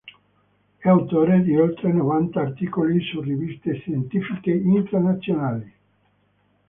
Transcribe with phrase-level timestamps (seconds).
[0.77, 5.71] È autore di oltre novanta articoli su riviste scientifiche internazionali.